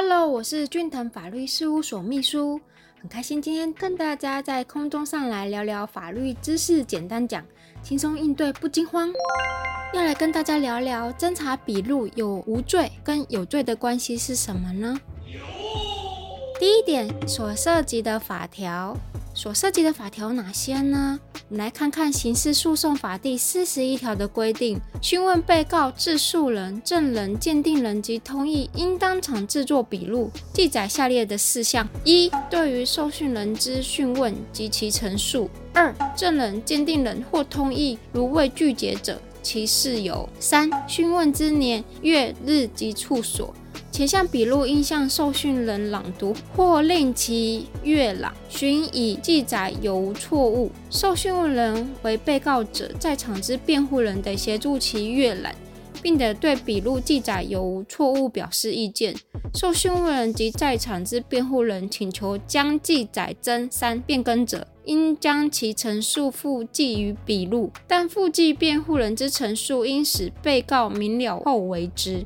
[0.00, 2.60] Hello，我是俊腾法律事务所秘书，
[3.00, 7.44] 很开心今天跟大家在空中上来聊聊法律知识，简单讲，
[7.82, 9.12] 轻松应对不惊慌。
[9.92, 14.96] 要来跟大家聊聊侦查笔录有无罪跟有罪的关系是什么呢？
[16.60, 18.96] 第一点，所涉及的法条，
[19.34, 21.18] 所涉及的法条哪些呢？
[21.50, 43.54] 我们来看看《刑事诉讼法》第四十一条的规定：讯问被告、自诉人、证人、鉴定人及同意，应当场制作笔录，记载下列的事项：一、对于受讯人之讯问及其陈述；二、证人、鉴定人或同意如未拒绝者，其事由；三、讯问之年月日及处所。
[43.98, 50.70] 且向笔录应向受训人朗读，或令其阅览，寻以记载有无错误。
[50.88, 55.52] 受训人为被告者，在场之辩护人得协助其阅览，
[56.00, 59.16] 并得对笔录记载有无错误表示意见。
[59.52, 72.24] 受讯人及在场之辩护人请求将记载增三变更者，应将其陈述附记于笔录，但附记辩护人之陈述应使被告明了后为之。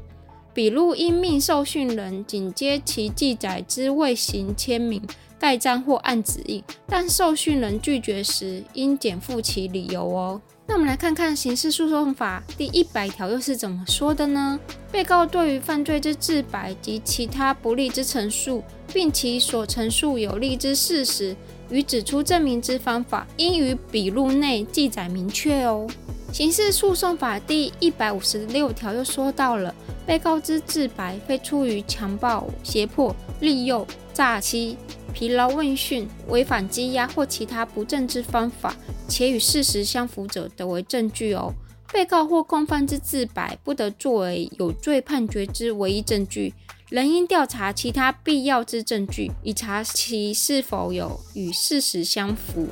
[0.55, 5.03] 笔录应命受训人紧接其记载之未行签名、
[5.39, 10.41] 盖章或按指印，但受训人拒绝时，应减负其理由哦。
[10.67, 14.58] 那我们来看看刑事诉讼法第一百条又是怎么说的呢？
[14.91, 21.34] 被告对于犯罪之自白及其他不利之陈述，并其所陈述有利之事实
[21.70, 25.86] 与指出证明之方法，应于笔录内记载明确哦。
[26.33, 29.75] 刑事诉讼法第一百五十六条又说到了，
[30.06, 34.77] 被告之自白非出于强暴、胁迫、利诱、诈欺、
[35.14, 38.75] 疲劳问讯、违反羁押或其他不正之方法，
[39.08, 41.55] 且与事实相符者，得为证据哦。
[41.92, 46.55] 被告或共犯之自白不得作为有罪判决之唯一证据，
[46.89, 52.69] 仍应调查其他必要之证据，以查其是否有与事实相符。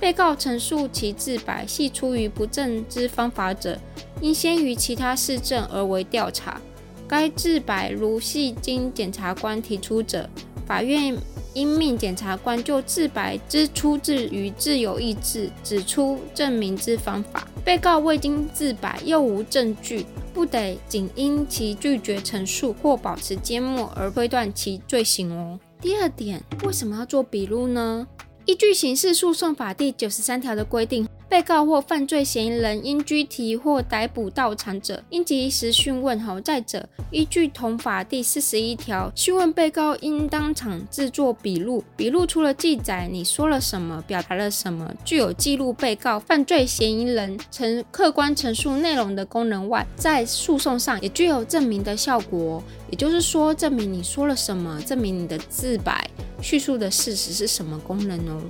[0.00, 3.78] 被告陈述其自白系出于不正之方法者，
[4.22, 6.58] 应先于其他事证而为调查。
[7.06, 10.28] 该自白如系经检察官提出者，
[10.66, 11.14] 法院
[11.52, 17.46] 应命检察官就自白之出自于自由意志，指出证明之方法。
[17.62, 25.58] 被告未经自白又无证据，不得仅因其拒绝陈述或保持缄默而推断其罪行哦。
[25.80, 28.06] 第二点，为什么要做笔录呢？
[28.46, 36.18] 依据刑事诉讼法第九十三条的规定，被告或犯罪嫌疑人因拘提或逮捕到场者，应及时讯问。
[36.18, 41.84] 好，再者，依据同法第四十一条，讯问被告应当场制作笔录。
[41.96, 52.60] 笔录除了记载你说了什么、表达了什么，具有记录被告、犯罪嫌疑人陈客观陈述内容的功能外，在诉讼上也具有证明的效果。
[52.90, 56.10] 也就是说，证明你说了什么，证明你的自白。
[56.42, 58.40] 叙述的事实是什么功能哦？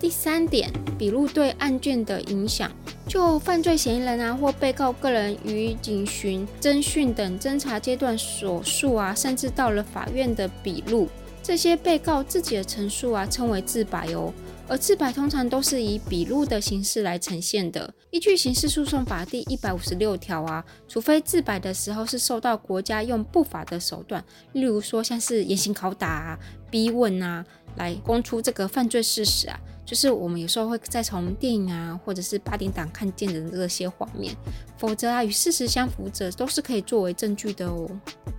[0.00, 2.70] 第三点，笔录对案卷的影响，
[3.08, 11.08] 就犯罪嫌疑人啊或被告个人于警询、侦讯等侦查阶段所述啊，甚至到了法院的笔录，
[11.42, 14.32] 这些被告自己的陈述啊，称为自白哦。
[14.68, 17.92] 而自白通常都是以笔录的形式来呈现的。
[18.10, 26.38] 依据刑事诉讼法第一百五十六条啊，除非自白的时候是受到国家用不法的手段，例如说像是严刑拷打啊、
[26.70, 27.44] 逼问啊，
[27.76, 34.36] 来供出这个犯罪事实啊，就是我们有时候会再从电影啊或者是八点档看见的这些画面，
[34.76, 37.88] 否则啊与事实相符者都是可以作为证据的哦。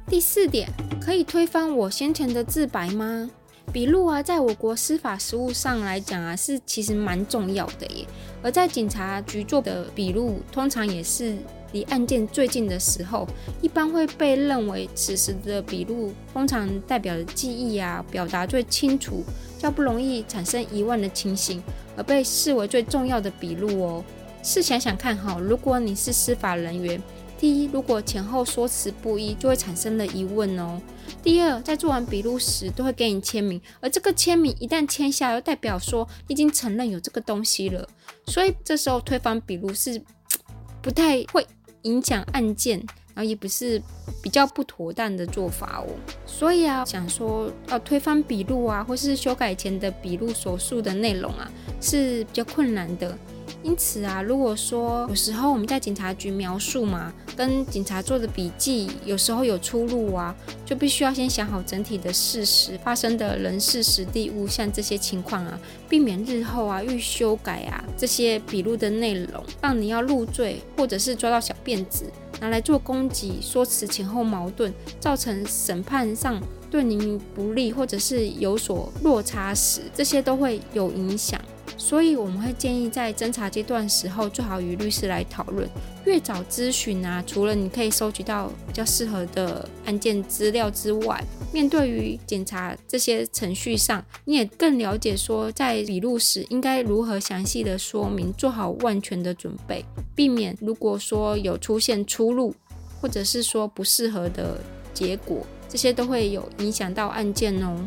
[0.08, 0.70] 第四点，
[1.02, 3.30] 可以推翻我先前的自白吗？
[3.72, 8.06] 笔录啊，在我国司法实务上来讲啊，是其实蛮重要的耶。
[8.42, 11.38] 而在警察局做的笔录，通常也是
[11.72, 13.28] 离案件最近的时候，
[13.62, 19.24] 一般会被认为此时的笔录通常代表的记忆啊，表达最清楚，
[19.60, 21.62] 较不容易产生疑问的情形，
[21.96, 24.04] 而被视为最重要的笔录哦。
[24.42, 27.00] 试想想看哈，如果你是司法人员。
[27.40, 30.80] 第一，如果前后说辞不一，就会产生了疑问哦。
[31.24, 37.88] 第二，在做完笔录时，都会给你签名，而这个签名一旦签下，又代表说已经承认有这个东西了，
[38.28, 40.02] 所以这时候推翻笔录是
[40.84, 41.48] 不太会
[41.84, 42.78] 影响案件，
[43.14, 43.82] 然后也不是
[44.22, 45.88] 比较不妥当的做法哦。
[46.26, 51.50] 所以啊，想说要推翻笔录啊，或是修改前的笔录所述的内容啊，
[51.80, 53.18] 是比较困难的。
[53.62, 60.34] 因此啊，如果说有时候我们在警察局描述嘛，跟警察做的笔记有时候有出入啊，
[60.66, 65.60] 就必须要先想好整体的事实、发生的人事、实地、物像这些情况啊，
[65.90, 72.06] 避免日后啊欲修改啊这些笔录的内容，让你要入罪或者是抓到小辫子，
[72.40, 76.42] 拿来做攻击，说辞前后矛盾，造成审判上
[76.72, 81.40] 对您不利或者是有所落差时，这些都会有影响。
[81.78, 85.68] 所以我们会建议在侦查阶段时候，最好与律师来讨论。
[86.06, 91.24] 越早咨询啊，除了你可以收集到比较适合的案件资料之外，
[91.54, 99.84] 面对于检查这些程序上，你也更了解说在笔录时应该如何详细的说明，做好万全的准备，
[100.16, 102.54] 避免如果说有出现出入，
[103.02, 104.60] 或者是说不适合的
[104.94, 107.78] 结果，这些都会有影响到案件哦。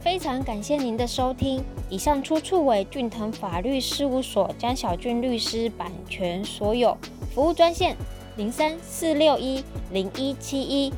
[0.00, 6.96] 非常感谢您的收听，以上出处为俊腾法律事务所江小俊律师版权所有。
[7.34, 7.96] 服务专线
[8.36, 10.92] 零三四六一零一七一，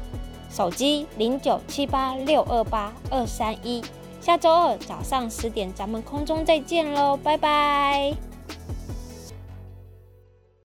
[0.51, 3.83] 手机零九七八六二八二三一。
[4.21, 8.30] 下周二早上十点，咱们空中再见喽，拜拜。